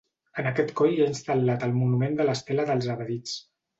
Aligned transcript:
En 0.43 0.47
aquest 0.51 0.71
coll 0.79 0.95
hi 0.95 1.03
ha 1.03 1.09
instal·lat 1.13 1.65
el 1.67 1.75
monument 1.81 2.17
de 2.21 2.27
l'Estela 2.31 2.67
dels 2.71 2.89
evadits. 2.95 3.37